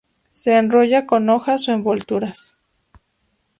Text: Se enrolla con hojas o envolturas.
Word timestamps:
Se 0.31 0.57
enrolla 0.57 1.05
con 1.05 1.29
hojas 1.29 1.67
o 1.69 1.73
envolturas. 1.73 2.57